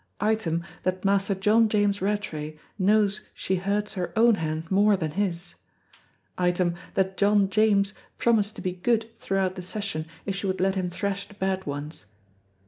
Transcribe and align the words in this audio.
Item, 0.19 0.65
that 0.81 1.05
Master 1.05 1.35
John 1.35 1.69
James 1.69 2.01
Rattray 2.01 2.57
knows 2.79 3.21
she 3.35 3.57
hurts 3.57 3.93
her 3.93 4.11
own 4.15 4.33
hand 4.33 4.71
more 4.71 4.97
than 4.97 5.11
his. 5.11 5.53
Item, 6.39 6.73
that 6.95 7.17
John 7.17 7.51
James 7.51 7.93
promised 8.17 8.55
to 8.55 8.63
be 8.63 8.71
good 8.71 9.11
throughout 9.19 9.53
the 9.53 9.61
session 9.61 10.07
if 10.25 10.35
she 10.35 10.47
would 10.47 10.59
let 10.59 10.73
him 10.73 10.89
thrash 10.89 11.27
the 11.27 11.35
bad 11.35 11.67
ones. 11.67 12.05